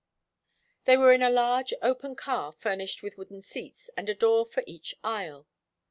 [0.85, 4.63] They were in a large, open car furnished with wooden seats and a door for
[4.65, 5.47] each aisle.